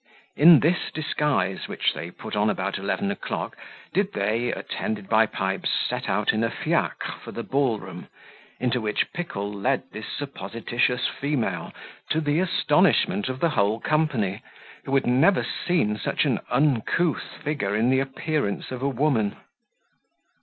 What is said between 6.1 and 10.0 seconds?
in a fiacre for the ball room, into which Pickle led